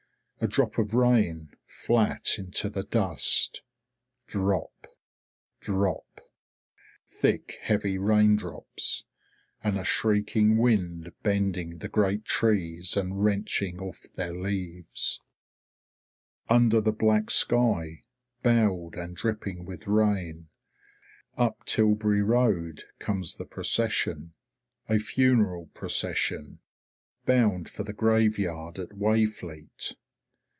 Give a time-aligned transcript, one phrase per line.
[0.43, 3.61] A drop of rain, flat into the dust.
[4.25, 4.87] Drop!
[5.59, 6.19] Drop!
[7.05, 9.03] Thick heavy raindrops,
[9.63, 15.21] and a shrieking wind bending the great trees and wrenching off their leaves.
[16.49, 18.01] Under the black sky,
[18.41, 20.49] bowed and dripping with rain,
[21.37, 24.33] up Tilbury road, comes the procession.
[24.89, 26.57] A funeral procession,
[27.27, 29.97] bound for the graveyard at Wayfleet.